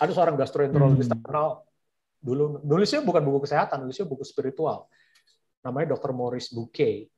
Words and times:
Ada 0.00 0.12
seorang 0.16 0.36
gastroenterologis 0.40 1.06
hmm. 1.06 1.14
terkenal 1.20 1.62
dulu 2.20 2.60
nulisnya 2.64 3.00
bukan 3.04 3.20
buku 3.24 3.48
kesehatan, 3.48 3.84
nulisnya 3.84 4.08
buku 4.08 4.24
spiritual. 4.24 4.88
Namanya 5.60 5.96
Dr. 5.96 6.16
Maurice 6.16 6.52
Bouquet. 6.56 7.08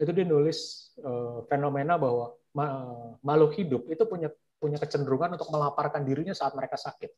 Itu 0.00 0.10
dia 0.10 0.24
nulis 0.24 0.90
uh, 1.04 1.44
fenomena 1.46 2.00
bahwa 2.00 2.32
ma 2.56 2.66
makhluk 3.20 3.52
hidup 3.60 3.82
itu 3.92 4.02
punya 4.08 4.32
punya 4.56 4.80
kecenderungan 4.80 5.36
untuk 5.36 5.52
melaparkan 5.52 6.00
dirinya 6.00 6.32
saat 6.32 6.56
mereka 6.56 6.80
sakit. 6.80 7.12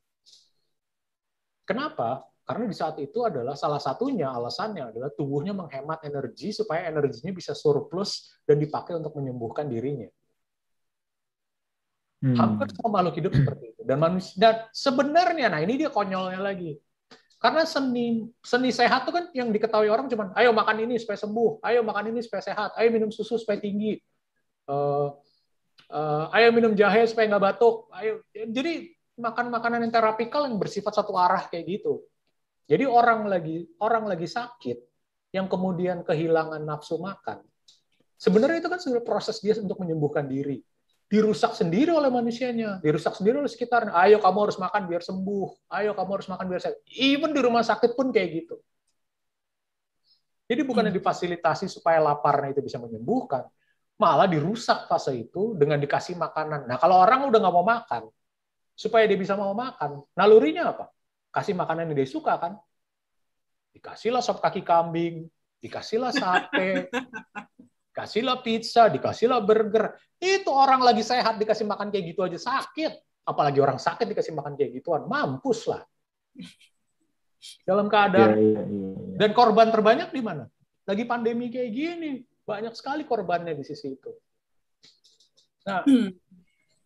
Kenapa? 1.62 2.26
Karena 2.46 2.66
di 2.66 2.76
saat 2.78 2.94
itu 3.02 3.26
adalah 3.26 3.58
salah 3.58 3.82
satunya 3.82 4.30
alasannya 4.30 4.94
adalah 4.94 5.10
tubuhnya 5.10 5.50
menghemat 5.50 6.02
energi 6.06 6.54
supaya 6.54 6.86
energinya 6.86 7.34
bisa 7.34 7.58
surplus 7.58 8.38
dan 8.46 8.62
dipakai 8.62 8.94
untuk 8.94 9.18
menyembuhkan 9.18 9.66
dirinya. 9.66 10.06
Hmm. 12.26 12.34
Hampir 12.34 12.66
semua 12.74 12.90
makhluk 12.90 13.14
hidup 13.22 13.32
seperti 13.38 13.64
itu. 13.70 13.82
Dan 13.86 14.02
manusia 14.02 14.34
dan 14.34 14.54
sebenarnya 14.74 15.46
nah 15.46 15.62
ini 15.62 15.78
dia 15.78 15.94
konyolnya 15.94 16.42
lagi. 16.42 16.74
Karena 17.38 17.62
seni 17.62 18.26
seni 18.42 18.74
sehat 18.74 19.06
itu 19.06 19.12
kan 19.14 19.24
yang 19.30 19.54
diketahui 19.54 19.86
orang 19.86 20.10
cuma 20.10 20.34
ayo 20.34 20.50
makan 20.50 20.88
ini 20.88 20.98
supaya 20.98 21.20
sembuh, 21.20 21.62
ayo 21.62 21.86
makan 21.86 22.10
ini 22.10 22.20
supaya 22.24 22.42
sehat, 22.42 22.74
ayo 22.74 22.88
minum 22.90 23.12
susu 23.12 23.38
supaya 23.38 23.60
tinggi, 23.62 24.00
uh, 24.66 25.14
uh, 25.92 26.24
ayo 26.34 26.48
minum 26.50 26.72
jahe 26.74 27.06
supaya 27.06 27.30
nggak 27.30 27.44
batuk, 27.44 27.92
ayo 27.94 28.24
jadi 28.32 28.90
makan 29.20 29.52
makanan 29.52 29.84
yang 29.86 29.92
terapikal 29.92 30.48
yang 30.48 30.56
bersifat 30.58 30.96
satu 30.96 31.14
arah 31.14 31.46
kayak 31.46 31.78
gitu. 31.78 32.02
Jadi 32.66 32.88
orang 32.88 33.28
lagi 33.30 33.68
orang 33.78 34.10
lagi 34.10 34.26
sakit 34.26 34.78
yang 35.36 35.46
kemudian 35.46 36.02
kehilangan 36.02 36.64
nafsu 36.64 36.98
makan, 36.98 37.44
sebenarnya 38.16 38.64
itu 38.64 38.68
kan 38.72 38.80
sebenarnya 38.80 39.06
proses 39.06 39.38
dia 39.44 39.54
untuk 39.60 39.76
menyembuhkan 39.84 40.24
diri 40.24 40.64
dirusak 41.06 41.54
sendiri 41.54 41.94
oleh 41.94 42.10
manusianya, 42.10 42.82
dirusak 42.82 43.14
sendiri 43.14 43.38
oleh 43.38 43.50
sekitar. 43.50 43.94
Ayo 43.94 44.18
kamu 44.18 44.38
harus 44.50 44.58
makan 44.58 44.90
biar 44.90 45.02
sembuh. 45.06 45.70
Ayo 45.70 45.94
kamu 45.94 46.10
harus 46.18 46.28
makan 46.28 46.44
biar 46.50 46.60
sehat. 46.62 46.76
Even 46.90 47.30
di 47.30 47.40
rumah 47.42 47.62
sakit 47.62 47.94
pun 47.94 48.10
kayak 48.10 48.42
gitu. 48.42 48.58
Jadi 50.46 50.62
bukannya 50.62 50.94
hmm. 50.94 50.98
difasilitasi 51.02 51.66
supaya 51.66 51.98
laparnya 51.98 52.54
itu 52.54 52.62
bisa 52.62 52.78
menyembuhkan, 52.78 53.46
malah 53.98 54.30
dirusak 54.30 54.86
fase 54.86 55.14
itu 55.14 55.58
dengan 55.58 55.78
dikasih 55.82 56.14
makanan. 56.14 56.70
Nah 56.70 56.78
kalau 56.78 57.02
orang 57.02 57.26
udah 57.26 57.38
nggak 57.42 57.54
mau 57.54 57.66
makan, 57.66 58.06
supaya 58.78 59.10
dia 59.10 59.18
bisa 59.18 59.34
mau 59.34 59.50
makan, 59.54 60.06
nalurinya 60.14 60.70
apa? 60.70 60.86
Kasih 61.34 61.58
makanan 61.58 61.90
yang 61.90 61.98
dia 61.98 62.06
suka 62.06 62.38
kan? 62.38 62.54
Dikasihlah 63.74 64.22
sop 64.22 64.38
kaki 64.38 64.62
kambing, 64.62 65.26
dikasihlah 65.58 66.14
sate, 66.14 66.86
kasihlah 67.96 68.44
pizza, 68.44 68.92
dikasihlah 68.92 69.40
burger. 69.40 69.96
Itu 70.20 70.52
orang 70.52 70.84
lagi 70.84 71.00
sehat 71.00 71.40
dikasih 71.40 71.64
makan 71.64 71.88
kayak 71.88 72.04
gitu 72.12 72.20
aja 72.28 72.36
sakit. 72.36 72.92
Apalagi 73.24 73.58
orang 73.58 73.80
sakit 73.80 74.04
dikasih 74.04 74.36
makan 74.36 74.52
kayak 74.54 74.76
gituan, 74.76 75.08
mampus 75.08 75.72
lah. 75.72 75.80
Dalam 77.64 77.88
keadaan 77.88 78.36
ya, 78.36 78.42
ya, 78.42 78.62
ya, 78.68 78.92
dan 79.16 79.30
korban 79.32 79.72
terbanyak 79.72 80.12
di 80.12 80.20
mana? 80.20 80.44
Lagi 80.84 81.08
pandemi 81.08 81.48
kayak 81.48 81.70
gini, 81.72 82.20
banyak 82.44 82.76
sekali 82.76 83.08
korbannya 83.08 83.56
di 83.56 83.64
sisi 83.64 83.96
itu. 83.96 84.12
Nah, 85.66 85.82
hmm. 85.82 86.10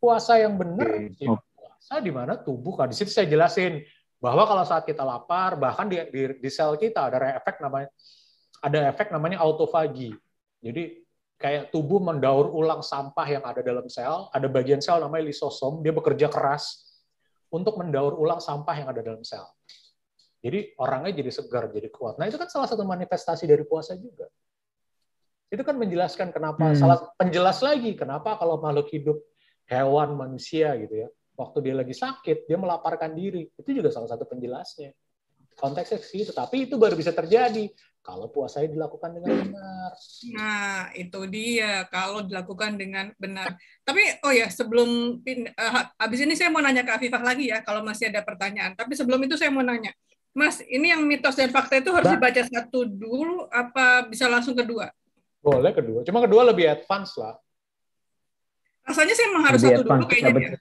puasa 0.00 0.40
yang 0.40 0.56
benar, 0.56 1.10
ya, 1.16 1.36
puasa 1.36 2.00
di 2.00 2.12
mana 2.12 2.40
tubuh 2.40 2.76
kan. 2.76 2.88
Di 2.88 2.96
situ 2.96 3.12
saya 3.12 3.28
jelasin 3.28 3.84
bahwa 4.20 4.48
kalau 4.48 4.64
saat 4.64 4.84
kita 4.88 5.04
lapar, 5.04 5.56
bahkan 5.60 5.88
di, 5.88 6.00
di, 6.12 6.40
di 6.40 6.50
sel 6.52 6.76
kita 6.76 7.08
ada 7.12 7.36
efek 7.40 7.60
namanya 7.60 7.88
ada 8.60 8.78
efek 8.92 9.08
namanya 9.12 9.40
autofagi. 9.40 10.12
Jadi 10.60 10.99
kayak 11.40 11.72
tubuh 11.72 12.04
mendaur 12.04 12.52
ulang 12.52 12.84
sampah 12.84 13.24
yang 13.24 13.40
ada 13.48 13.64
dalam 13.64 13.88
sel, 13.88 14.28
ada 14.28 14.44
bagian 14.44 14.84
sel 14.84 15.00
namanya 15.00 15.32
lisosom, 15.32 15.80
dia 15.80 15.88
bekerja 15.88 16.28
keras 16.28 16.84
untuk 17.48 17.80
mendaur 17.80 18.12
ulang 18.20 18.44
sampah 18.44 18.76
yang 18.76 18.92
ada 18.92 19.00
dalam 19.00 19.24
sel. 19.24 19.48
Jadi 20.44 20.76
orangnya 20.76 21.16
jadi 21.16 21.32
segar, 21.32 21.72
jadi 21.72 21.88
kuat. 21.88 22.20
Nah 22.20 22.28
itu 22.28 22.36
kan 22.36 22.52
salah 22.52 22.68
satu 22.68 22.84
manifestasi 22.84 23.48
dari 23.48 23.64
puasa 23.64 23.96
juga. 23.96 24.28
Itu 25.48 25.64
kan 25.64 25.80
menjelaskan 25.80 26.28
kenapa, 26.30 26.70
hmm. 26.70 26.76
salah 26.76 27.08
penjelas 27.16 27.64
lagi 27.64 27.96
kenapa 27.96 28.36
kalau 28.36 28.60
makhluk 28.60 28.92
hidup, 28.92 29.18
hewan, 29.64 30.14
manusia 30.20 30.76
gitu 30.76 31.08
ya, 31.08 31.08
waktu 31.40 31.58
dia 31.64 31.74
lagi 31.74 31.96
sakit, 31.96 32.44
dia 32.44 32.60
melaparkan 32.60 33.16
diri. 33.16 33.48
Itu 33.56 33.72
juga 33.72 33.88
salah 33.88 34.12
satu 34.12 34.28
penjelasnya 34.28 34.92
konteksnya 35.60 36.00
sih, 36.00 36.24
tetapi 36.24 36.64
itu 36.64 36.80
baru 36.80 36.96
bisa 36.96 37.12
terjadi 37.12 37.68
kalau 38.00 38.32
puasanya 38.32 38.72
dilakukan 38.72 39.12
dengan 39.12 39.44
benar. 39.44 39.92
Nah, 40.32 40.88
itu 40.96 41.20
dia 41.28 41.84
kalau 41.92 42.24
dilakukan 42.24 42.80
dengan 42.80 43.12
benar. 43.20 43.60
Tapi 43.84 44.24
oh 44.24 44.32
ya, 44.32 44.48
sebelum 44.48 45.20
uh, 45.20 45.82
habis 46.00 46.24
ini 46.24 46.32
saya 46.32 46.48
mau 46.48 46.64
nanya 46.64 46.80
ke 46.80 46.96
Afifah 46.96 47.20
lagi 47.20 47.52
ya 47.52 47.60
kalau 47.60 47.84
masih 47.84 48.08
ada 48.08 48.24
pertanyaan. 48.24 48.72
Tapi 48.72 48.96
sebelum 48.96 49.20
itu 49.20 49.36
saya 49.36 49.52
mau 49.52 49.60
nanya. 49.60 49.92
Mas, 50.32 50.64
ini 50.64 50.94
yang 50.94 51.04
mitos 51.04 51.36
dan 51.36 51.52
fakta 51.52 51.84
itu 51.84 51.92
harus 51.92 52.08
dibaca 52.08 52.42
satu 52.48 52.88
dulu 52.88 53.50
apa 53.52 54.08
bisa 54.08 54.30
langsung 54.30 54.56
kedua? 54.56 54.88
Boleh 55.44 55.76
kedua. 55.76 56.00
Cuma 56.00 56.24
kedua 56.24 56.48
lebih 56.48 56.72
advance 56.72 57.20
lah. 57.20 57.36
Rasanya 58.88 59.12
saya 59.12 59.26
memang 59.28 59.44
harus 59.52 59.60
lebih 59.60 59.76
satu 59.76 59.84
dulu 59.84 60.04
kayaknya. 60.08 60.56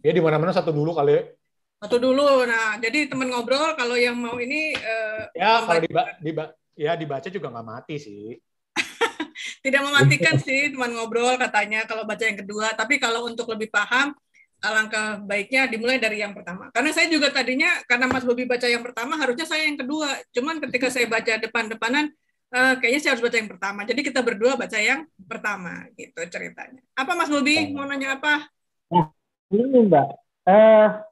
Ya 0.00 0.12
di 0.14 0.22
mana-mana 0.22 0.54
satu 0.54 0.70
dulu 0.70 0.94
kali 0.94 1.37
satu 1.78 1.96
dulu. 2.02 2.42
Nah, 2.44 2.76
jadi 2.82 3.06
teman 3.06 3.30
ngobrol 3.30 3.78
kalau 3.78 3.94
yang 3.94 4.18
mau 4.18 4.36
ini 4.42 4.74
uh, 4.74 5.30
ya 5.34 5.62
kalau 5.62 5.80
diba, 5.82 6.02
diba, 6.18 6.44
ya 6.74 6.92
dibaca 6.98 7.28
juga 7.30 7.54
nggak 7.54 7.66
mati 7.66 7.96
sih. 8.02 8.34
Tidak 9.64 9.82
mematikan 9.82 10.36
sih 10.46 10.74
teman 10.74 10.94
ngobrol 10.94 11.38
katanya 11.38 11.86
kalau 11.86 12.02
baca 12.02 12.24
yang 12.26 12.38
kedua. 12.38 12.74
Tapi 12.74 12.98
kalau 12.98 13.30
untuk 13.30 13.46
lebih 13.54 13.70
paham, 13.70 14.10
alangkah 14.58 15.22
baiknya 15.22 15.70
dimulai 15.70 16.02
dari 16.02 16.18
yang 16.18 16.34
pertama. 16.34 16.70
Karena 16.74 16.90
saya 16.90 17.06
juga 17.06 17.30
tadinya 17.30 17.70
karena 17.86 18.10
Mas 18.10 18.26
Bobi 18.26 18.42
baca 18.42 18.66
yang 18.66 18.82
pertama, 18.82 19.14
harusnya 19.14 19.46
saya 19.46 19.70
yang 19.70 19.78
kedua. 19.78 20.10
Cuman 20.34 20.58
ketika 20.58 20.90
saya 20.90 21.06
baca 21.06 21.38
depan-depanan, 21.38 22.10
uh, 22.50 22.74
kayaknya 22.82 23.00
saya 23.06 23.10
harus 23.14 23.22
baca 23.22 23.38
yang 23.38 23.50
pertama. 23.50 23.80
Jadi 23.86 24.00
kita 24.02 24.20
berdua 24.26 24.58
baca 24.58 24.78
yang 24.82 25.06
pertama, 25.30 25.86
gitu 25.94 26.26
ceritanya. 26.26 26.82
Apa 26.98 27.14
Mas 27.14 27.30
Bobi 27.30 27.70
mau 27.70 27.86
nanya 27.86 28.18
apa? 28.18 28.50
Nah, 28.90 29.14
ini 29.54 29.86
Mbak. 29.86 30.08
Uh, 30.48 31.07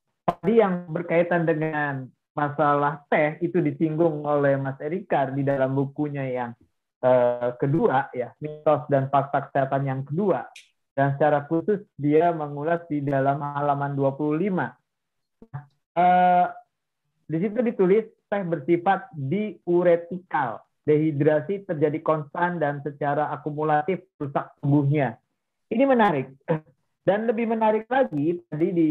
tadi 0.47 0.63
yang 0.63 0.87
berkaitan 0.95 1.43
dengan 1.43 2.07
masalah 2.31 3.03
teh 3.11 3.35
itu 3.43 3.59
disinggung 3.59 4.23
oleh 4.23 4.55
Mas 4.55 4.79
Erika 4.79 5.27
di 5.27 5.43
dalam 5.43 5.75
bukunya 5.75 6.23
yang 6.23 6.55
uh, 7.03 7.51
kedua 7.59 8.15
ya 8.15 8.31
mitos 8.39 8.87
dan 8.87 9.11
fakta 9.11 9.51
kesehatan 9.51 9.91
yang 9.91 10.07
kedua 10.07 10.47
dan 10.95 11.19
secara 11.19 11.51
khusus 11.51 11.83
dia 11.99 12.31
mengulas 12.31 12.79
di 12.87 13.03
dalam 13.03 13.43
halaman 13.43 13.99
25. 13.99 14.55
Nah, 14.55 14.73
uh, 15.99 16.47
di 17.27 17.43
situ 17.43 17.59
ditulis 17.67 18.07
teh 18.31 18.47
bersifat 18.47 19.11
diuretikal, 19.19 20.63
dehidrasi 20.87 21.67
terjadi 21.67 21.99
konstan 22.07 22.63
dan 22.63 22.87
secara 22.87 23.35
akumulatif 23.35 23.99
rusak 24.15 24.55
tubuhnya. 24.63 25.19
Ini 25.75 25.83
menarik. 25.91 26.31
Dan 27.03 27.27
lebih 27.27 27.51
menarik 27.51 27.91
lagi 27.91 28.39
tadi 28.47 28.69
di 28.71 28.91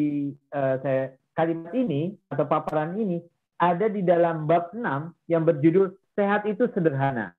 uh, 0.52 0.76
saya 0.84 1.16
kalimat 1.36 1.76
ini 1.76 2.16
atau 2.32 2.48
paparan 2.48 2.96
ini 2.96 3.20
ada 3.60 3.88
di 3.88 4.02
dalam 4.04 4.48
bab 4.48 4.72
6 4.72 5.30
yang 5.32 5.44
berjudul 5.44 5.96
sehat 6.16 6.48
itu 6.48 6.68
sederhana. 6.72 7.36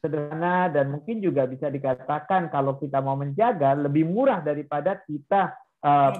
Sederhana 0.00 0.68
dan 0.68 0.92
mungkin 0.92 1.24
juga 1.24 1.48
bisa 1.48 1.72
dikatakan 1.72 2.52
kalau 2.52 2.76
kita 2.76 3.00
mau 3.00 3.16
menjaga 3.16 3.74
lebih 3.76 4.04
murah 4.06 4.44
daripada 4.44 5.00
kita 5.08 5.56
uh, 5.82 6.12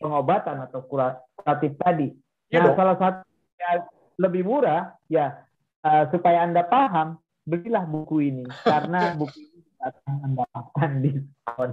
pengobatan 0.00 0.66
atau 0.68 0.80
kuratif 0.88 1.76
tadi. 1.78 2.08
Ya, 2.52 2.60
nah, 2.60 2.76
salah 2.76 2.96
satu 3.00 3.24
yang 3.56 3.80
lebih 4.20 4.42
murah 4.44 4.96
ya 5.08 5.44
uh, 5.84 6.04
supaya 6.12 6.44
Anda 6.44 6.66
paham, 6.66 7.20
belilah 7.48 7.84
buku 7.88 8.28
ini 8.28 8.44
karena 8.64 9.12
buku 9.20 9.38
ini 9.38 9.60
akan 9.80 10.12
mendapatkan 10.26 10.90
diskon. 11.00 11.70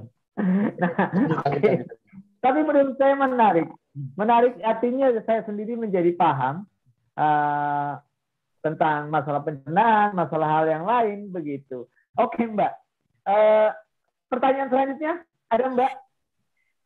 Nah, 0.80 0.95
okay. 1.44 1.83
Tapi 2.80 2.96
menurut 2.96 2.96
saya 2.96 3.16
menarik 3.20 3.68
menarik 4.16 4.54
artinya 4.64 5.12
saya 5.28 5.44
sendiri 5.44 5.76
menjadi 5.76 6.16
paham 6.16 6.64
uh, 7.20 8.00
tentang 8.64 9.12
masalah 9.12 9.44
pencernaan, 9.44 10.16
masalah 10.16 10.48
hal 10.48 10.66
yang 10.72 10.88
lain 10.88 11.28
begitu. 11.28 11.84
Oke 12.16 12.48
Mbak, 12.48 12.74
uh, 13.28 13.70
pertanyaan 14.31 14.72
selanjutnya 14.72 15.14
ada 15.52 15.66
Mbak? 15.68 15.92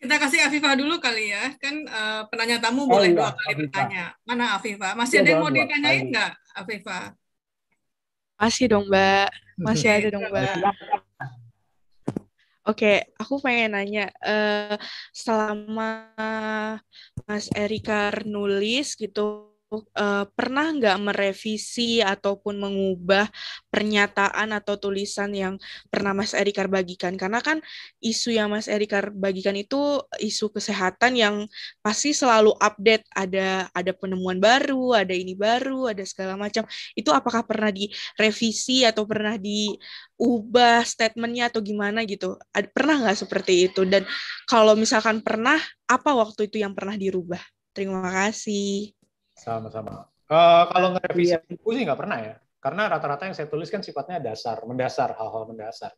Kita 0.01 0.15
kasih 0.17 0.49
Afifah 0.49 0.73
dulu 0.73 0.97
kali 0.97 1.29
ya, 1.29 1.53
kan 1.61 1.85
uh, 1.85 2.21
penanya 2.33 2.57
tamu 2.57 2.89
oh, 2.89 2.91
boleh 2.91 3.13
iya, 3.13 3.17
dua 3.21 3.29
kali 3.37 3.53
Afifah. 3.53 3.61
bertanya. 3.61 4.05
Mana 4.25 4.45
Afifah? 4.57 4.91
Masih 4.97 5.15
ya, 5.15 5.21
ada 5.21 5.29
yang 5.29 5.41
mau 5.45 5.53
ditanyain 5.53 6.03
nggak 6.09 6.31
Afifah? 6.57 7.05
Masih 8.41 8.65
dong 8.65 8.85
Mbak, 8.89 9.29
masih 9.61 9.87
ada 10.01 10.07
dong 10.09 10.25
Mbak. 10.33 10.53
Oke, 12.67 12.87
aku 13.19 13.33
pengen 13.43 13.75
nanya, 13.75 14.07
uh, 14.23 14.79
selama 15.11 15.83
Mas 17.27 17.45
Erika 17.55 18.11
nulis 18.23 18.95
gitu, 18.95 19.52
uh, 19.81 20.25
pernah 20.37 20.69
nggak 20.69 20.97
merevisi 21.01 22.03
ataupun 22.03 22.61
mengubah 22.61 23.25
pernyataan 23.73 24.53
atau 24.53 24.77
tulisan 24.77 25.33
yang 25.33 25.55
pernah 25.89 26.13
Mas 26.13 26.37
Erikar 26.37 26.69
bagikan? 26.69 27.17
Karena 27.17 27.41
kan 27.41 27.63
isu 27.97 28.35
yang 28.35 28.53
Mas 28.53 28.69
Erikar 28.69 29.09
bagikan 29.09 29.57
itu 29.57 30.03
isu 30.21 30.53
kesehatan 30.53 31.17
yang 31.17 31.35
pasti 31.81 32.13
selalu 32.13 32.53
update. 32.61 33.05
Ada 33.13 33.73
ada 33.73 33.91
penemuan 33.97 34.37
baru, 34.37 34.93
ada 34.93 35.13
ini 35.17 35.33
baru, 35.33 35.89
ada 35.89 36.05
segala 36.05 36.37
macam. 36.37 36.63
Itu 36.93 37.09
apakah 37.09 37.41
pernah 37.43 37.73
direvisi 37.73 38.85
atau 38.85 39.03
pernah 39.09 39.35
diubah 39.37 40.85
statementnya 40.85 41.49
atau 41.49 41.59
gimana 41.65 42.05
gitu? 42.05 42.37
Pernah 42.51 43.07
nggak 43.07 43.17
seperti 43.25 43.69
itu? 43.71 43.83
Dan 43.83 44.05
kalau 44.45 44.77
misalkan 44.77 45.19
pernah, 45.25 45.57
apa 45.89 46.11
waktu 46.13 46.47
itu 46.51 46.61
yang 46.61 46.77
pernah 46.77 46.95
dirubah? 46.97 47.41
Terima 47.73 48.05
kasih. 48.05 49.02
Sama-sama. 49.43 50.07
Uh, 50.31 50.63
kalau 50.71 50.95
ngerevisi 50.95 51.35
iya. 51.35 51.43
buku 51.43 51.75
sih 51.75 51.83
nggak 51.83 51.99
pernah 51.99 52.17
ya. 52.23 52.35
Karena 52.63 52.87
rata-rata 52.87 53.27
yang 53.27 53.35
saya 53.35 53.51
tulis 53.51 53.67
kan 53.67 53.83
sifatnya 53.83 54.23
dasar, 54.23 54.63
mendasar, 54.63 55.19
hal-hal 55.19 55.43
mendasar 55.51 55.91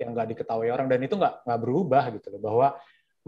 yang 0.00 0.16
nggak 0.16 0.32
diketahui 0.32 0.72
orang 0.72 0.88
dan 0.88 1.04
itu 1.04 1.12
nggak 1.12 1.44
nggak 1.44 1.60
berubah 1.60 2.04
gitu 2.16 2.32
loh. 2.32 2.40
Bahwa 2.40 2.68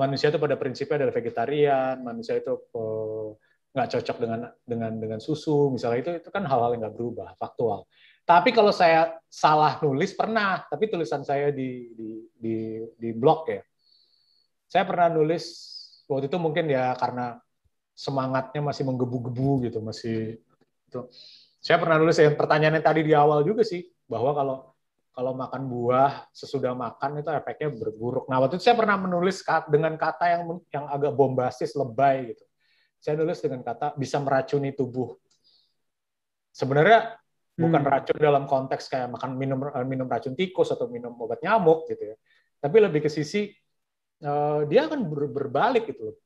manusia 0.00 0.32
itu 0.32 0.41
pada 0.41 0.56
prinsipnya 0.56 1.05
adalah 1.05 1.12
vegetarian, 1.12 2.00
manusia 2.00 2.41
itu 2.41 2.56
uh, 2.73 3.37
nggak 3.76 3.88
cocok 3.93 4.17
dengan 4.25 4.41
dengan 4.65 4.93
dengan 4.97 5.20
susu, 5.20 5.69
misalnya 5.69 5.99
itu 6.00 6.11
itu 6.25 6.29
kan 6.32 6.49
hal-hal 6.49 6.73
yang 6.73 6.88
nggak 6.88 6.97
berubah, 6.97 7.37
faktual. 7.37 7.85
Tapi 8.25 8.56
kalau 8.56 8.73
saya 8.73 9.20
salah 9.29 9.76
nulis 9.85 10.17
pernah, 10.17 10.65
tapi 10.65 10.88
tulisan 10.88 11.20
saya 11.20 11.53
di 11.53 11.93
di 11.93 12.09
di, 12.41 12.56
di 12.97 13.11
blog 13.12 13.53
ya, 13.53 13.61
saya 14.65 14.88
pernah 14.88 15.12
nulis 15.12 15.44
waktu 16.09 16.32
itu 16.32 16.41
mungkin 16.41 16.73
ya 16.73 16.97
karena 16.97 17.37
semangatnya 17.98 18.62
masih 18.62 18.86
menggebu-gebu 18.86 19.66
gitu, 19.66 19.82
masih 19.82 20.38
itu. 20.86 21.00
Saya 21.58 21.82
pernah 21.82 21.98
nulis 21.98 22.14
yang 22.14 22.38
pertanyaannya 22.38 22.78
tadi 22.78 23.02
di 23.02 23.10
awal 23.10 23.42
juga 23.42 23.66
sih 23.66 23.82
bahwa 24.06 24.30
kalau 24.38 24.56
kalau 25.10 25.34
makan 25.34 25.66
buah 25.66 26.30
sesudah 26.30 26.78
makan 26.78 27.18
itu 27.18 27.26
efeknya 27.34 27.74
berburuk. 27.74 28.30
Nah, 28.30 28.38
waktu 28.38 28.62
itu 28.62 28.70
saya 28.70 28.78
pernah 28.78 28.94
menulis 28.94 29.42
dengan 29.66 29.98
kata 29.98 30.24
yang 30.30 30.42
yang 30.70 30.86
agak 30.86 31.10
bombastis, 31.18 31.74
lebay 31.74 32.30
gitu. 32.30 32.44
Saya 33.02 33.18
nulis 33.18 33.42
dengan 33.42 33.66
kata 33.66 33.98
bisa 33.98 34.22
meracuni 34.22 34.70
tubuh. 34.78 35.18
Sebenarnya 36.54 37.18
bukan 37.58 37.82
hmm. 37.82 37.90
racun 37.90 38.18
dalam 38.22 38.44
konteks 38.46 38.86
kayak 38.86 39.10
makan 39.10 39.34
minum 39.34 39.58
minum 39.90 40.06
racun 40.06 40.38
tikus 40.38 40.70
atau 40.70 40.86
minum 40.86 41.10
obat 41.18 41.42
nyamuk 41.42 41.90
gitu 41.90 42.14
ya. 42.14 42.16
Tapi 42.62 42.76
lebih 42.78 43.02
ke 43.02 43.10
sisi 43.10 43.50
uh, 44.22 44.62
dia 44.70 44.86
akan 44.86 45.02
ber, 45.02 45.26
berbalik 45.34 45.90
gitu 45.90 46.14
loh 46.14 46.16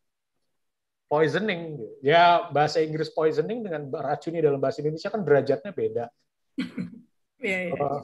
poisoning. 1.13 1.77
Ya 2.01 2.49
bahasa 2.49 2.81
Inggris 2.81 3.13
poisoning 3.13 3.61
dengan 3.61 3.93
racuni 3.93 4.41
dalam 4.41 4.57
bahasa 4.57 4.81
Indonesia 4.81 5.13
kan 5.13 5.21
derajatnya 5.21 5.73
beda. 5.77 6.05
yeah, 7.45 7.69
yeah. 7.69 7.77
Uh, 7.77 8.01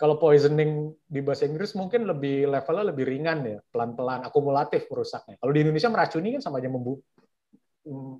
kalau 0.00 0.16
poisoning 0.16 0.96
di 1.04 1.20
bahasa 1.20 1.44
Inggris 1.44 1.76
mungkin 1.76 2.08
lebih 2.08 2.48
levelnya 2.48 2.84
lebih 2.92 3.04
ringan 3.04 3.38
ya, 3.44 3.58
pelan-pelan, 3.68 4.24
akumulatif 4.24 4.88
merusaknya. 4.88 5.36
Kalau 5.36 5.52
di 5.52 5.60
Indonesia 5.60 5.92
meracuni 5.92 6.36
kan 6.36 6.42
sama 6.44 6.60
aja 6.60 6.68
membu 6.72 7.00
mm, 7.84 8.14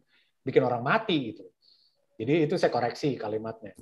bikin 0.44 0.62
orang 0.64 0.84
mati 0.84 1.32
gitu. 1.32 1.44
Jadi 2.16 2.48
itu 2.48 2.54
saya 2.56 2.72
koreksi 2.72 3.16
kalimatnya. 3.16 3.76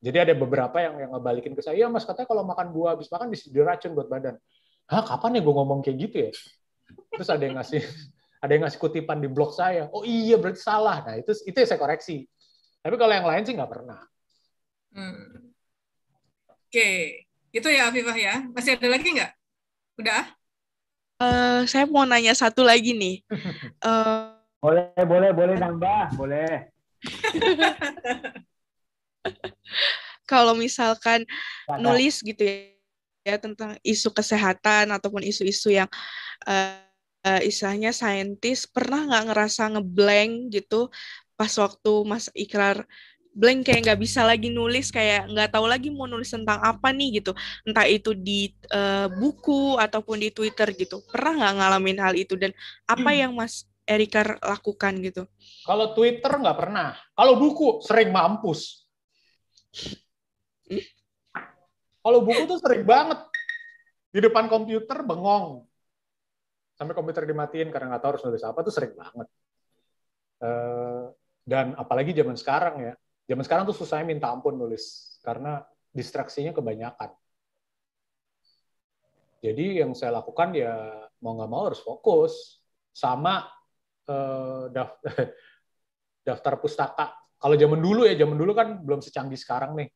Jadi 0.00 0.16
ada 0.16 0.34
beberapa 0.34 0.74
yang 0.82 1.06
yang 1.06 1.10
ngebalikin 1.14 1.54
ke 1.54 1.62
saya, 1.62 1.76
ya 1.76 1.86
mas 1.86 2.02
katanya 2.02 2.26
kalau 2.30 2.42
makan 2.42 2.72
buah 2.72 2.98
habis 2.98 3.06
makan 3.12 3.30
bisa 3.30 3.46
diracun 3.52 3.94
buat 3.94 4.10
badan. 4.10 4.34
Hah 4.90 5.06
kapan 5.06 5.38
ya 5.38 5.40
gue 5.46 5.54
ngomong 5.54 5.86
kayak 5.86 5.96
gitu 6.02 6.16
ya? 6.26 6.30
Terus 7.14 7.28
ada 7.30 7.42
yang 7.46 7.54
ngasih 7.62 7.84
ada 8.40 8.50
yang 8.56 8.64
ngasih 8.64 8.80
kutipan 8.80 9.20
di 9.20 9.28
blog 9.28 9.52
saya. 9.52 9.86
Oh 9.92 10.00
iya 10.02 10.40
berarti 10.40 10.64
salah. 10.64 11.04
Nah 11.04 11.20
itu 11.20 11.32
itu 11.44 11.56
yang 11.56 11.68
saya 11.68 11.80
koreksi. 11.80 12.24
Tapi 12.80 12.96
kalau 12.96 13.12
yang 13.12 13.28
lain 13.28 13.44
sih 13.44 13.52
nggak 13.52 13.70
pernah. 13.70 14.00
Hmm. 14.96 15.52
Oke, 16.48 16.88
itu 17.52 17.68
ya 17.68 17.92
Afifah 17.92 18.16
ya. 18.16 18.34
Masih 18.56 18.80
ada 18.80 18.88
lagi 18.88 19.08
nggak? 19.12 19.32
Udah? 20.00 20.22
Uh, 21.20 21.60
saya 21.68 21.84
mau 21.84 22.08
nanya 22.08 22.32
satu 22.32 22.64
lagi 22.64 22.96
nih. 22.96 23.16
Uh... 23.84 24.34
Boleh, 24.60 24.92
boleh, 25.08 25.32
boleh 25.32 25.56
nambah, 25.56 26.20
boleh. 26.20 26.68
kalau 30.28 30.52
misalkan 30.52 31.24
nulis 31.80 32.20
gitu 32.20 32.44
ya, 32.44 32.76
ya 33.24 33.36
tentang 33.40 33.80
isu 33.80 34.12
kesehatan 34.12 34.92
ataupun 34.92 35.24
isu-isu 35.24 35.72
yang 35.72 35.88
uh, 36.44 36.76
uh, 37.24 37.40
istilahnya 37.44 37.92
saintis 37.92 38.64
pernah 38.64 39.04
nggak 39.08 39.24
ngerasa 39.32 39.62
ngeblank 39.76 40.52
gitu? 40.52 40.88
Pas 41.36 41.52
waktu 41.56 41.92
Mas 42.04 42.28
Ikrar 42.36 42.84
blank 43.30 43.70
kayak 43.70 43.86
nggak 43.86 44.00
bisa 44.02 44.26
lagi 44.26 44.50
nulis 44.50 44.90
kayak 44.90 45.30
nggak 45.30 45.54
tahu 45.54 45.70
lagi 45.70 45.88
mau 45.88 46.10
nulis 46.10 46.28
tentang 46.28 46.58
apa 46.60 46.90
nih 46.90 47.22
gitu. 47.22 47.32
Entah 47.64 47.86
itu 47.86 48.12
di 48.16 48.50
uh, 48.74 49.06
buku 49.08 49.78
ataupun 49.78 50.20
di 50.20 50.28
Twitter 50.34 50.74
gitu. 50.74 51.00
Pernah 51.08 51.32
nggak 51.38 51.54
ngalamin 51.62 51.98
hal 52.02 52.14
itu? 52.18 52.34
Dan 52.34 52.50
apa 52.84 53.10
yang 53.14 53.36
Mas 53.36 53.64
Erika 53.86 54.38
lakukan 54.42 54.98
gitu? 55.02 55.22
Kalau 55.66 55.94
Twitter 55.94 56.30
nggak 56.30 56.58
pernah. 56.58 56.98
Kalau 57.14 57.34
buku 57.38 57.82
sering 57.84 58.10
mampus. 58.10 58.86
Hmm? 60.70 60.82
kalau 62.00 62.24
buku 62.24 62.48
tuh 62.48 62.58
sering 62.58 62.82
banget. 62.82 63.20
Di 64.10 64.18
depan 64.18 64.50
komputer 64.50 65.06
bengong 65.06 65.69
sampai 66.80 66.96
komputer 66.96 67.28
dimatiin 67.28 67.68
karena 67.68 67.92
nggak 67.92 68.00
tahu 68.00 68.10
harus 68.16 68.24
nulis 68.24 68.40
apa 68.40 68.64
tuh 68.64 68.72
sering 68.72 68.96
banget. 68.96 69.28
Uh, 70.40 71.12
dan 71.44 71.76
apalagi 71.76 72.16
zaman 72.16 72.40
sekarang 72.40 72.80
ya, 72.80 72.92
zaman 73.28 73.44
sekarang 73.44 73.64
tuh 73.68 73.76
susahnya 73.76 74.08
minta 74.08 74.32
ampun 74.32 74.56
nulis 74.56 75.12
karena 75.20 75.60
distraksinya 75.92 76.56
kebanyakan. 76.56 77.12
Jadi 79.44 79.84
yang 79.84 79.92
saya 79.92 80.24
lakukan 80.24 80.56
ya 80.56 80.72
mau 81.20 81.36
nggak 81.36 81.50
mau 81.52 81.68
harus 81.68 81.84
fokus 81.84 82.64
sama 82.96 83.44
daftar, 84.72 85.12
daftar 86.28 86.54
pustaka. 86.60 87.06
Kalau 87.40 87.56
zaman 87.56 87.80
dulu 87.80 88.04
ya, 88.04 88.16
zaman 88.16 88.36
dulu 88.36 88.52
kan 88.52 88.80
belum 88.84 89.00
secanggih 89.00 89.38
sekarang 89.40 89.76
nih. 89.76 89.88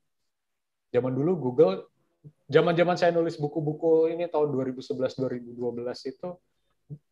Zaman 0.92 1.12
dulu 1.12 1.36
Google, 1.36 1.92
zaman-zaman 2.48 2.96
saya 2.96 3.12
nulis 3.12 3.36
buku-buku 3.36 4.14
ini 4.14 4.30
tahun 4.30 4.48
2011-2012 4.52 6.12
itu 6.12 6.28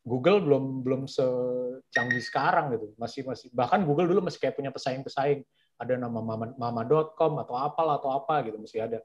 Google 0.02 0.42
belum 0.42 0.82
belum 0.82 1.02
secanggih 1.06 2.22
sekarang 2.22 2.74
gitu. 2.74 2.90
Masih 2.98 3.22
masih 3.22 3.48
bahkan 3.54 3.86
Google 3.86 4.10
dulu 4.10 4.26
masih 4.26 4.42
kayak 4.42 4.58
punya 4.58 4.74
pesaing-pesaing. 4.74 5.46
Ada 5.78 5.98
nama 5.98 6.18
mama, 6.22 6.54
mama.com 6.58 7.32
atau 7.42 7.54
apalah 7.58 7.98
atau 7.98 8.10
apa 8.14 8.42
gitu 8.46 8.58
masih 8.58 8.86
ada. 8.86 8.98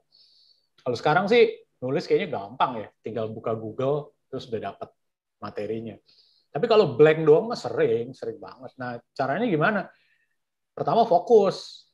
Kalau 0.82 0.96
sekarang 0.98 1.26
sih 1.26 1.58
nulis 1.78 2.06
kayaknya 2.06 2.38
gampang 2.38 2.82
ya, 2.82 2.88
tinggal 3.02 3.30
buka 3.30 3.54
Google 3.54 4.14
terus 4.26 4.46
udah 4.50 4.74
dapat 4.74 4.90
materinya. 5.38 5.96
Tapi 6.50 6.66
kalau 6.66 6.98
blank 6.98 7.22
doang 7.22 7.50
mah 7.50 7.58
sering, 7.58 8.10
sering 8.14 8.38
banget. 8.38 8.74
Nah, 8.78 8.98
caranya 9.14 9.46
gimana? 9.46 9.80
Pertama 10.74 11.06
fokus. 11.06 11.86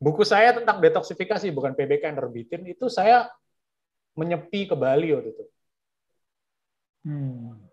Buku 0.00 0.24
saya 0.24 0.56
tentang 0.56 0.80
detoksifikasi 0.80 1.52
bukan 1.52 1.76
PBK 1.76 2.08
yang 2.08 2.18
terbitin 2.18 2.62
itu 2.64 2.88
saya 2.88 3.28
menyepi 4.16 4.64
ke 4.68 4.76
Bali 4.76 5.12
waktu 5.12 5.32
itu. 5.32 5.44
Hmm 7.04 7.69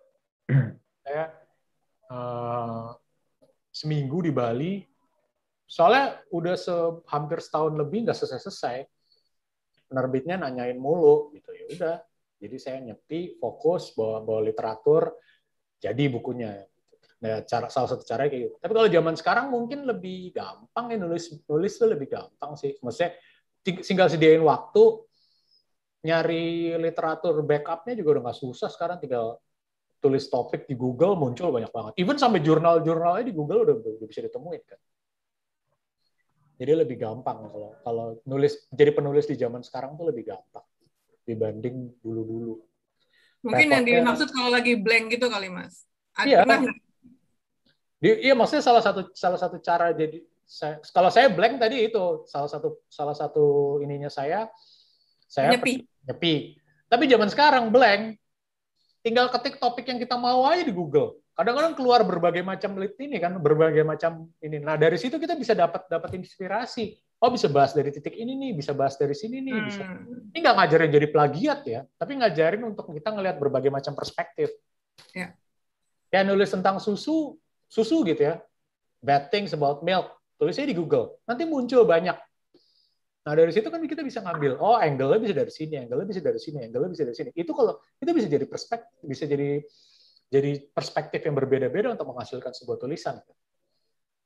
saya 1.04 1.32
uh, 2.12 2.96
seminggu 3.72 4.24
di 4.24 4.32
Bali. 4.32 4.74
Soalnya 5.68 6.24
udah 6.32 6.56
se 6.56 6.76
hampir 7.12 7.44
setahun 7.44 7.76
lebih 7.76 8.08
nggak 8.08 8.16
selesai-selesai. 8.16 8.88
Penerbitnya 9.88 10.40
nanyain 10.40 10.80
mulu 10.80 11.32
gitu. 11.36 11.52
Ya 11.52 11.66
udah. 11.76 11.98
Jadi 12.38 12.58
saya 12.62 12.78
nyepi 12.80 13.36
fokus 13.42 13.92
bawa 13.92 14.24
bawa 14.24 14.42
literatur. 14.48 15.12
Jadi 15.78 16.08
bukunya. 16.08 16.64
Nah 17.18 17.42
cara 17.44 17.68
salah 17.68 17.90
satu 17.92 18.08
cara 18.08 18.30
kayak 18.30 18.42
gitu. 18.48 18.56
Tapi 18.62 18.72
kalau 18.72 18.90
zaman 18.90 19.16
sekarang 19.20 19.46
mungkin 19.52 19.84
lebih 19.84 20.32
gampang 20.32 20.96
ya 20.96 20.98
nulis 21.02 21.34
nulis 21.50 21.74
tuh 21.76 21.92
lebih 21.92 22.08
gampang 22.08 22.56
sih. 22.56 22.80
Maksudnya 22.80 23.12
tinggal 23.64 24.08
sediain 24.08 24.44
waktu 24.46 25.04
nyari 26.08 26.78
literatur 26.80 27.44
backupnya 27.44 28.00
juga 28.00 28.10
udah 28.18 28.24
nggak 28.32 28.40
susah 28.40 28.70
sekarang. 28.72 29.04
Tinggal 29.04 29.36
tulis 29.98 30.30
topik 30.30 30.70
di 30.70 30.78
Google 30.78 31.18
muncul 31.18 31.50
banyak 31.50 31.72
banget. 31.74 31.94
Even 31.98 32.18
sampai 32.22 32.46
jurnal-jurnalnya 32.46 33.26
di 33.26 33.34
Google 33.34 33.66
udah, 33.66 33.76
udah 33.82 34.08
bisa 34.08 34.22
ditemuin 34.22 34.64
kan. 34.66 34.80
Jadi 36.58 36.72
lebih 36.74 36.98
gampang 36.98 37.54
kalau 37.54 37.70
kalau 37.86 38.06
nulis 38.26 38.66
jadi 38.74 38.90
penulis 38.90 39.30
di 39.30 39.38
zaman 39.38 39.62
sekarang 39.62 39.94
tuh 39.94 40.10
lebih 40.10 40.34
gampang 40.34 40.66
dibanding 41.22 41.94
dulu-dulu. 42.02 42.58
Mungkin 43.46 43.68
yang 43.70 43.86
dimaksud 43.86 44.34
kalau 44.34 44.50
lagi 44.50 44.74
blank 44.74 45.14
gitu 45.14 45.30
kali 45.30 45.54
mas. 45.54 45.86
Iya. 46.26 46.42
Di, 47.98 48.10
iya 48.26 48.34
maksudnya 48.34 48.66
salah 48.66 48.82
satu 48.82 49.14
salah 49.14 49.38
satu 49.38 49.58
cara 49.62 49.94
jadi 49.94 50.22
saya, 50.48 50.82
kalau 50.94 51.10
saya 51.14 51.30
blank 51.30 51.62
tadi 51.62 51.90
itu 51.90 52.26
salah 52.26 52.50
satu 52.50 52.82
salah 52.90 53.14
satu 53.14 53.78
ininya 53.86 54.10
saya 54.10 54.50
saya 55.30 55.54
nyepi. 55.54 55.86
nyepi. 56.10 56.58
Tapi 56.88 57.04
zaman 57.06 57.30
sekarang 57.30 57.70
blank 57.70 58.18
tinggal 59.08 59.32
ketik 59.32 59.56
topik 59.56 59.88
yang 59.88 59.96
kita 60.04 60.20
mau 60.20 60.44
aja 60.44 60.68
di 60.68 60.76
Google. 60.76 61.24
kadang-kadang 61.38 61.78
keluar 61.78 62.02
berbagai 62.02 62.42
macam 62.42 62.82
lit 62.82 62.98
ini 62.98 63.22
kan, 63.22 63.38
berbagai 63.38 63.86
macam 63.86 64.26
ini. 64.42 64.58
Nah 64.58 64.74
dari 64.74 64.98
situ 64.98 65.22
kita 65.22 65.38
bisa 65.38 65.54
dapat 65.54 65.86
dapat 65.86 66.18
inspirasi. 66.18 66.98
Oh 67.22 67.30
bisa 67.30 67.46
bahas 67.46 67.78
dari 67.78 67.94
titik 67.94 68.18
ini 68.18 68.34
nih, 68.34 68.52
bisa 68.58 68.74
bahas 68.74 68.98
dari 68.98 69.14
sini 69.14 69.46
nih, 69.46 69.58
bisa. 69.62 69.86
Hmm. 69.86 70.34
Ini 70.34 70.38
nggak 70.42 70.56
ngajarin 70.58 70.90
jadi 70.90 71.08
plagiat 71.14 71.60
ya, 71.70 71.86
tapi 71.94 72.18
ngajarin 72.18 72.62
untuk 72.66 72.90
kita 72.90 73.14
ngelihat 73.14 73.38
berbagai 73.38 73.70
macam 73.70 73.94
perspektif. 73.94 74.50
Ya. 75.14 75.38
Kayak 76.10 76.26
nulis 76.26 76.50
tentang 76.50 76.82
susu, 76.82 77.38
susu 77.70 78.02
gitu 78.02 78.34
ya. 78.34 78.42
Bad 79.06 79.30
things 79.30 79.54
about 79.54 79.86
milk. 79.86 80.10
Tulisnya 80.42 80.66
di 80.66 80.74
Google. 80.74 81.22
Nanti 81.30 81.46
muncul 81.46 81.86
banyak. 81.86 82.18
Nah 83.28 83.36
dari 83.36 83.52
situ 83.52 83.68
kan 83.68 83.84
kita 83.84 84.08
bisa 84.08 84.24
ngambil, 84.24 84.56
oh 84.64 84.80
angle-nya 84.80 85.20
bisa 85.20 85.36
dari 85.36 85.52
sini, 85.52 85.76
angle-nya 85.84 86.08
bisa 86.08 86.24
dari 86.24 86.40
sini, 86.40 86.64
angle-nya 86.64 86.92
bisa 86.96 87.04
dari 87.04 87.18
sini. 87.20 87.30
Itu 87.36 87.52
kalau 87.52 87.76
itu 88.00 88.08
bisa 88.16 88.32
jadi 88.32 88.48
perspektif, 88.48 88.96
bisa 89.04 89.28
jadi 89.28 89.60
jadi 90.32 90.52
perspektif 90.72 91.20
yang 91.28 91.36
berbeda-beda 91.36 91.92
untuk 91.92 92.08
menghasilkan 92.08 92.56
sebuah 92.56 92.80
tulisan. 92.80 93.20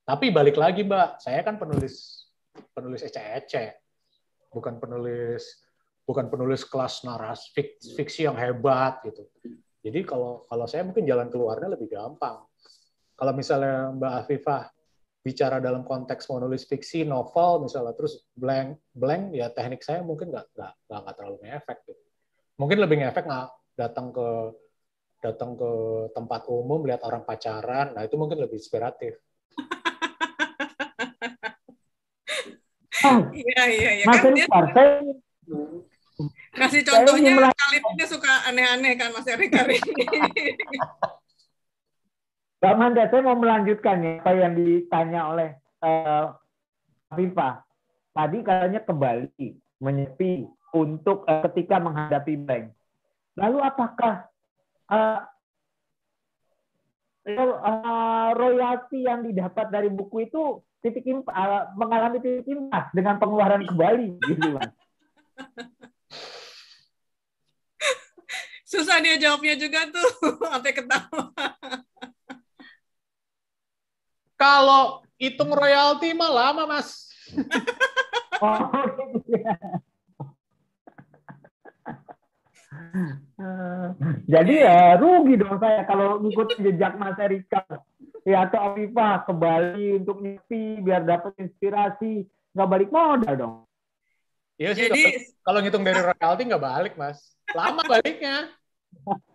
Tapi 0.06 0.30
balik 0.30 0.54
lagi, 0.54 0.86
Mbak, 0.86 1.18
saya 1.18 1.42
kan 1.42 1.58
penulis 1.58 2.26
penulis 2.70 3.02
ece-ece, 3.02 3.74
bukan 4.54 4.78
penulis 4.78 5.66
bukan 6.06 6.30
penulis 6.30 6.62
kelas 6.62 7.02
naras 7.02 7.50
fiksi, 7.50 7.98
fiksi 7.98 8.20
yang 8.30 8.38
hebat 8.38 9.02
gitu. 9.02 9.26
Jadi 9.82 10.06
kalau 10.06 10.46
kalau 10.46 10.66
saya 10.70 10.86
mungkin 10.86 11.02
jalan 11.02 11.26
keluarnya 11.26 11.74
lebih 11.74 11.90
gampang. 11.90 12.38
Kalau 13.18 13.32
misalnya 13.34 13.90
Mbak 13.98 14.12
Afifah 14.26 14.62
bicara 15.22 15.62
dalam 15.62 15.86
konteks 15.86 16.26
menulis 16.26 16.66
fiksi 16.66 17.06
novel 17.06 17.62
misalnya 17.62 17.94
terus 17.94 18.26
blank 18.34 18.74
blank 18.90 19.30
ya 19.30 19.54
teknik 19.54 19.86
saya 19.86 20.02
mungkin 20.02 20.34
nggak 20.34 20.50
nggak 20.58 20.72
nggak 20.90 21.14
terlalu 21.14 21.36
ngefek 21.46 21.78
gitu. 21.86 22.02
Mungkin 22.58 22.78
lebih 22.82 22.96
ngefek 23.06 23.24
nggak 23.30 23.48
datang 23.78 24.10
ke 24.10 24.28
datang 25.22 25.54
ke 25.54 25.70
tempat 26.18 26.50
umum 26.50 26.82
lihat 26.82 27.06
orang 27.06 27.22
pacaran, 27.22 27.94
nah 27.94 28.02
itu 28.02 28.18
mungkin 28.18 28.42
lebih 28.42 28.58
inspiratif. 28.58 29.14
Iya 33.32 33.62
iya 33.66 33.90
iya 33.98 34.04
Mas 34.06 34.22
kan 34.22 34.30
dia 34.34 34.46
saya 34.46 35.02
kasih 36.54 36.82
contohnya 36.86 37.34
melanjutkan. 37.34 37.62
kalimatnya 37.66 38.06
suka 38.06 38.32
aneh-aneh 38.46 38.94
kan 38.94 39.10
Mas 39.10 39.26
Erika 39.26 39.66
ini. 39.66 39.78
Mbak 42.62 42.78
Manda, 42.78 43.10
saya 43.10 43.26
mau 43.26 43.34
melanjutkan 43.34 44.06
ya 44.06 44.22
apa 44.22 44.38
yang 44.38 44.54
ditanya 44.54 45.34
oleh 45.34 45.50
eh, 45.82 46.30
Afifah. 47.10 47.66
Tadi 48.14 48.38
katanya 48.46 48.78
kembali 48.86 49.58
menyepi 49.82 50.46
untuk 50.70 51.26
eh, 51.26 51.42
ketika 51.50 51.82
menghadapi 51.82 52.38
bank. 52.38 52.70
Lalu 53.34 53.58
apakah 53.66 54.30
ro- 57.26 57.62
eh, 57.66 58.30
royalti 58.38 59.10
yang 59.10 59.26
didapat 59.26 59.66
dari 59.66 59.90
buku 59.90 60.30
itu 60.30 60.62
titik 60.86 61.02
imp- 61.02 61.34
eh, 61.34 61.66
mengalami 61.74 62.22
titik 62.22 62.46
impas 62.46 62.94
dengan 62.94 63.18
pengeluaran 63.18 63.66
kembali 63.66 64.22
gitu 64.22 64.54
Mas? 64.54 64.70
Susah 68.70 69.02
dia 69.02 69.18
jawabnya 69.18 69.58
juga 69.58 69.82
tuh 69.90 70.30
sampai 70.46 70.70
ketawa. 70.70 71.34
Kalau 74.42 75.06
hitung 75.22 75.54
royalti 75.54 76.10
mah 76.18 76.26
lama, 76.34 76.66
Mas. 76.66 77.06
Jadi 84.26 84.54
ya 84.58 84.98
rugi 84.98 85.38
dong 85.38 85.62
saya 85.62 85.86
kalau 85.86 86.18
ngikutin 86.18 86.58
jejak 86.66 86.98
Mas 86.98 87.14
Erika 87.22 87.62
ya 88.26 88.50
atau 88.50 88.74
Afifah 88.74 89.22
ke 89.22 89.32
Bali 89.34 89.88
untuk 90.02 90.18
nyepi 90.18 90.82
biar 90.82 91.06
dapat 91.06 91.38
inspirasi 91.38 92.26
nggak 92.50 92.68
balik 92.68 92.90
modal 92.90 93.34
dong. 93.38 93.54
Iya 94.58 94.74
sih, 94.74 94.90
Jadi 94.90 95.02
kalau- 95.06 95.22
kalau 95.46 95.58
ngitung 95.62 95.84
dari 95.86 96.00
royalti 96.02 96.42
nggak 96.50 96.64
balik, 96.66 96.92
Mas. 96.98 97.38
Lama 97.54 97.82
baliknya. 97.86 98.50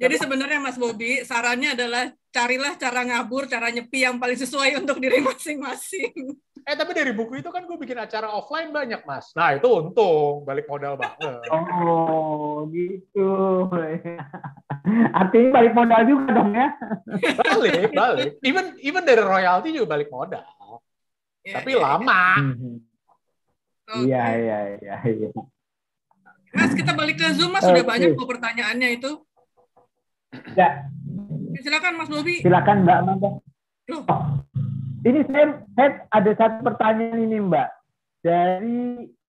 jadi 0.00 0.16
sebenarnya 0.16 0.58
Mas 0.64 0.80
Bobi 0.80 1.20
sarannya 1.28 1.76
adalah 1.76 2.08
carilah 2.32 2.72
cara 2.80 3.04
ngabur, 3.04 3.44
cara 3.52 3.68
nyepi 3.68 4.08
yang 4.08 4.16
paling 4.16 4.38
sesuai 4.40 4.80
untuk 4.80 4.96
diri 4.96 5.20
masing-masing. 5.20 6.40
Eh, 6.64 6.76
tapi 6.76 6.92
dari 6.96 7.12
buku 7.12 7.40
itu 7.40 7.52
kan 7.52 7.68
gue 7.68 7.76
bikin 7.76 8.00
acara 8.00 8.32
offline 8.32 8.72
banyak, 8.72 9.04
Mas. 9.04 9.32
Nah, 9.36 9.56
itu 9.56 9.68
untung. 9.68 10.44
Balik 10.48 10.64
modal 10.68 10.96
banget. 10.96 11.40
Oh 11.52 12.64
gitu. 12.72 13.28
Artinya 15.12 15.48
balik 15.52 15.72
modal 15.76 16.00
juga 16.08 16.28
dong 16.32 16.52
ya. 16.56 16.68
Balik, 17.36 17.92
balik. 17.92 18.30
Even 18.40 18.76
even 18.80 19.02
dari 19.04 19.20
royalti 19.20 19.68
juga 19.72 20.00
balik 20.00 20.08
modal. 20.08 20.44
Ya, 21.44 21.60
Tapi 21.60 21.76
ya, 21.76 21.80
lama. 21.80 22.24
Iya 24.00 24.24
iya 24.38 24.58
iya 24.80 24.96
iya. 25.08 25.30
Mas 26.50 26.74
kita 26.74 26.92
balik 26.94 27.18
ke 27.18 27.26
Zoom 27.34 27.54
Mas 27.54 27.62
sudah 27.62 27.82
Oke. 27.82 27.90
banyak 27.90 28.14
kok 28.14 28.28
pertanyaannya 28.28 28.88
itu. 29.00 29.10
Ya, 30.54 30.86
Silakan 31.60 31.98
Mas 31.98 32.08
Bobi. 32.08 32.38
silakan 32.40 32.86
Mbak 32.86 32.96
Amanda. 33.02 33.30
Loh. 33.90 34.02
Oh, 34.06 34.20
ini 35.02 35.26
saya, 35.26 35.66
saya 35.74 35.90
ada 36.14 36.32
satu 36.38 36.58
pertanyaan 36.62 37.18
ini 37.26 37.38
Mbak 37.42 37.68
dari 38.22 38.80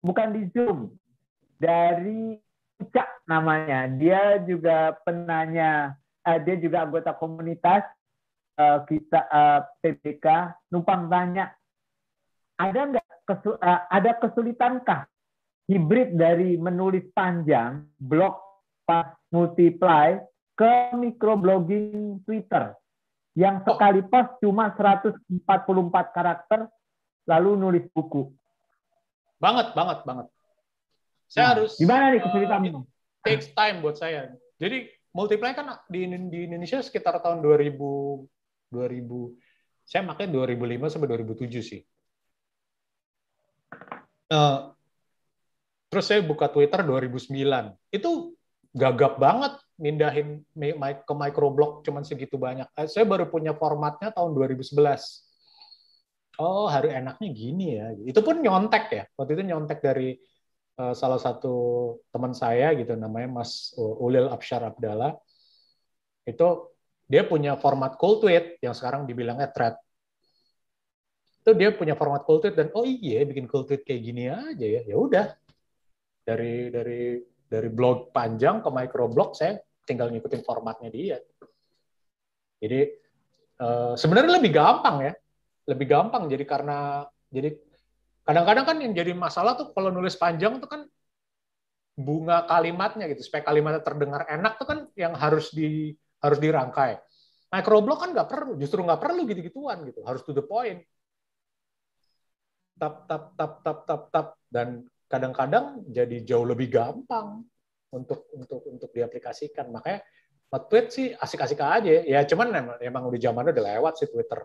bukan 0.05 0.29
di 0.37 0.43
Zoom 0.53 0.93
dari 1.57 2.37
Ucak 2.81 3.25
namanya. 3.29 3.89
Dia 3.93 4.41
juga 4.45 4.97
penanya, 5.05 5.97
eh, 6.25 6.39
dia 6.41 6.57
juga 6.57 6.85
anggota 6.89 7.13
komunitas 7.17 7.85
eh, 8.57 8.79
kita 8.89 9.21
eh, 9.21 9.61
PBK. 9.81 10.27
Numpang 10.69 11.09
tanya, 11.09 11.53
ada 12.57 12.81
nggak 12.89 13.07
kesu- 13.25 13.61
eh, 13.61 13.81
ada 13.89 14.11
kesulitankah 14.21 15.09
hibrid 15.69 16.17
dari 16.17 16.61
menulis 16.61 17.09
panjang 17.13 17.85
blog 17.97 18.37
pas 18.85 19.13
multiply 19.29 20.17
ke 20.61 20.93
microblogging 20.93 22.21
Twitter 22.29 22.77
yang 23.33 23.65
sekali 23.65 24.05
post 24.05 24.37
cuma 24.45 24.69
144 24.77 25.25
karakter 26.13 26.69
lalu 27.25 27.57
nulis 27.57 27.85
buku. 27.97 28.29
Banget, 29.41 29.73
banget, 29.73 30.05
banget. 30.05 30.27
Saya 31.31 31.41
Nah, 31.41 31.51
harus 31.57 31.81
Gimana 31.81 32.13
nih 32.13 32.21
eh, 32.21 32.23
kesulitannya? 32.29 32.71
itu 32.77 32.81
takes 33.25 33.49
time 33.57 33.81
buat 33.81 33.97
saya. 33.97 34.37
Jadi 34.61 34.93
multiply 35.17 35.57
kan 35.57 35.81
di, 35.89 36.05
di 36.29 36.39
Indonesia 36.45 36.85
sekitar 36.85 37.25
tahun 37.25 37.41
2000 37.41 37.81
2000 38.69 39.89
saya 39.89 40.07
makanya 40.07 40.45
2005 40.45 40.93
sampai 40.93 41.09
2007 41.09 41.65
sih. 41.65 41.81
Eh, 44.31 44.59
terus 45.89 46.05
saya 46.05 46.21
buka 46.21 46.53
Twitter 46.53 46.85
2009. 46.85 47.75
Itu 47.91 48.37
gagap 48.77 49.19
banget 49.19 49.59
mindahin 49.81 50.45
mi- 50.55 50.77
mi- 50.77 51.03
ke 51.03 51.15
microblog 51.17 51.81
cuman 51.83 52.05
segitu 52.05 52.37
banyak. 52.37 52.69
Eh, 52.77 52.87
Saya 52.87 53.09
baru 53.09 53.27
punya 53.33 53.57
formatnya 53.57 54.13
tahun 54.13 54.37
2011. 54.37 55.25
Oh, 56.41 56.69
hari 56.69 56.93
enaknya 56.93 57.29
gini 57.33 57.67
ya. 57.81 57.87
Itu 58.05 58.21
pun 58.21 58.45
nyontek 58.45 58.85
ya. 58.93 59.05
Waktu 59.17 59.41
itu 59.41 59.43
nyontek 59.49 59.81
dari 59.81 60.15
eh, 60.81 60.95
salah 60.95 61.19
satu 61.21 61.57
teman 62.13 62.37
saya 62.37 62.77
gitu 62.77 62.93
namanya 62.95 63.43
Mas 63.43 63.73
Ulil 63.77 64.29
Absyar 64.29 64.69
Abdallah. 64.69 65.17
Itu 66.29 66.77
dia 67.11 67.27
punya 67.27 67.59
format 67.59 67.99
cool 67.99 68.23
tweet 68.23 68.61
yang 68.63 68.77
sekarang 68.77 69.09
dibilangnya 69.09 69.51
thread. 69.51 69.75
Itu 71.41 71.57
dia 71.57 71.73
punya 71.73 71.97
format 71.97 72.23
cool 72.29 72.39
tweet 72.39 72.55
dan 72.55 72.69
oh 72.77 72.85
iya 72.85 73.25
bikin 73.25 73.49
cool 73.49 73.65
tweet 73.65 73.83
kayak 73.83 74.03
gini 74.05 74.29
aja 74.29 74.67
ya. 74.67 74.81
Ya 74.85 74.97
udah. 74.97 75.27
Dari 76.21 76.69
dari 76.71 77.19
dari 77.51 77.69
blog 77.69 78.15
panjang 78.15 78.63
ke 78.63 78.71
microblog 78.71 79.35
saya 79.35 79.59
tinggal 79.91 80.15
ngikutin 80.15 80.47
formatnya 80.47 80.89
dia. 80.95 81.19
Jadi 82.63 82.81
eh, 83.59 83.93
sebenarnya 83.99 84.39
lebih 84.39 84.55
gampang 84.55 84.97
ya. 85.11 85.13
Lebih 85.67 85.87
gampang 85.91 86.31
jadi 86.31 86.45
karena 86.47 87.03
jadi 87.31 87.59
kadang-kadang 88.23 88.65
kan 88.67 88.77
yang 88.79 88.95
jadi 88.95 89.11
masalah 89.11 89.59
tuh 89.59 89.75
kalau 89.75 89.91
nulis 89.91 90.15
panjang 90.15 90.63
tuh 90.63 90.71
kan 90.71 90.87
bunga 91.99 92.47
kalimatnya 92.49 93.11
gitu 93.11 93.27
supaya 93.27 93.45
kalimatnya 93.45 93.83
terdengar 93.85 94.25
enak 94.31 94.57
tuh 94.57 94.67
kan 94.71 94.79
yang 94.95 95.13
harus 95.19 95.51
di 95.51 95.93
harus 96.23 96.39
dirangkai. 96.39 97.01
Microblog 97.51 97.99
kan 97.99 98.15
nggak 98.15 98.29
perlu, 98.31 98.53
justru 98.63 98.79
nggak 98.87 99.01
perlu 99.03 99.27
gitu-gituan 99.27 99.83
gitu, 99.83 100.07
harus 100.07 100.23
to 100.23 100.31
the 100.31 100.45
point. 100.45 100.87
Tap 102.79 103.11
tap 103.11 103.35
tap 103.35 103.53
tap 103.67 103.79
tap 103.85 104.03
tap 104.15 104.29
dan 104.47 104.87
kadang-kadang 105.11 105.83
jadi 105.91 106.23
jauh 106.23 106.47
lebih 106.47 106.71
gampang 106.71 107.43
untuk 107.95 108.31
untuk 108.35 108.61
untuk 108.67 108.91
diaplikasikan. 108.95 109.71
Makanya 109.71 110.01
nge-tweet 110.51 110.87
sih 110.91 111.07
asik-asik 111.15 111.61
aja. 111.63 112.03
Ya 112.07 112.23
cuman 112.27 112.51
emang, 112.55 112.79
emang 112.83 113.03
udah 113.07 113.21
zamannya 113.21 113.55
udah 113.55 113.67
lewat 113.77 113.95
sih 114.03 114.09
Twitter. 114.11 114.41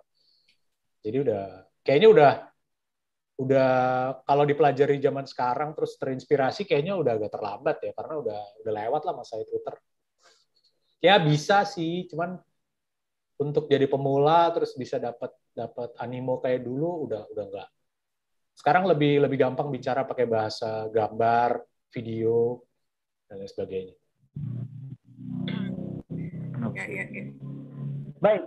Jadi 1.05 1.17
udah 1.21 1.43
kayaknya 1.85 2.09
udah 2.09 2.31
udah 3.35 3.71
kalau 4.23 4.47
dipelajari 4.47 4.95
zaman 5.03 5.27
sekarang 5.27 5.75
terus 5.75 5.99
terinspirasi 5.99 6.63
kayaknya 6.63 6.95
udah 6.95 7.19
agak 7.19 7.35
terlambat 7.35 7.77
ya 7.83 7.91
karena 7.91 8.15
udah 8.23 8.41
udah 8.63 8.73
lewat 8.73 9.01
lah 9.05 9.13
masa 9.13 9.37
Twitter. 9.43 9.75
Ya 11.03 11.21
bisa 11.21 11.61
sih, 11.67 12.09
cuman 12.09 12.39
untuk 13.37 13.69
jadi 13.69 13.85
pemula 13.85 14.49
terus 14.55 14.73
bisa 14.73 14.97
dapat 14.97 15.29
dapat 15.51 15.93
animo 16.01 16.39
kayak 16.41 16.65
dulu 16.65 17.05
udah 17.05 17.29
udah 17.29 17.43
enggak. 17.45 17.69
Sekarang 18.55 18.87
lebih 18.87 19.21
lebih 19.21 19.37
gampang 19.37 19.67
bicara 19.69 20.07
pakai 20.07 20.25
bahasa 20.25 20.87
gambar, 20.89 21.59
video 21.91 22.64
dan 23.35 23.43
lain 23.43 23.51
sebagainya. 23.51 23.95
Ya, 26.75 26.83
ya, 26.87 27.03
ya. 27.11 27.23
Baik, 28.23 28.43